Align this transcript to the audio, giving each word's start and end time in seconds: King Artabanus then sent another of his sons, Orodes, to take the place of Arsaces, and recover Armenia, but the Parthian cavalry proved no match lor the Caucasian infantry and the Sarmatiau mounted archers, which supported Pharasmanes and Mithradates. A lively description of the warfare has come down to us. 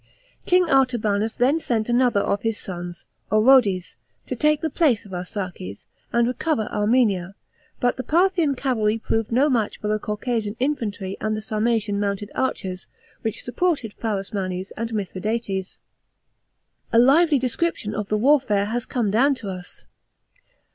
King 0.47 0.67
Artabanus 0.67 1.35
then 1.35 1.59
sent 1.59 1.87
another 1.87 2.21
of 2.21 2.41
his 2.41 2.57
sons, 2.57 3.05
Orodes, 3.31 3.97
to 4.25 4.35
take 4.35 4.61
the 4.61 4.69
place 4.71 5.05
of 5.05 5.13
Arsaces, 5.13 5.85
and 6.11 6.27
recover 6.27 6.67
Armenia, 6.71 7.35
but 7.79 7.97
the 7.97 8.03
Parthian 8.03 8.55
cavalry 8.55 8.97
proved 8.97 9.31
no 9.31 9.47
match 9.47 9.77
lor 9.83 9.93
the 9.93 9.99
Caucasian 9.99 10.55
infantry 10.59 11.17
and 11.21 11.37
the 11.37 11.39
Sarmatiau 11.39 11.93
mounted 11.93 12.31
archers, 12.33 12.87
which 13.21 13.43
supported 13.43 13.93
Pharasmanes 13.93 14.71
and 14.75 14.91
Mithradates. 14.91 15.77
A 16.91 16.97
lively 16.97 17.37
description 17.37 17.93
of 17.93 18.09
the 18.09 18.17
warfare 18.17 18.65
has 18.65 18.87
come 18.87 19.11
down 19.11 19.35
to 19.35 19.51
us. 19.51 19.85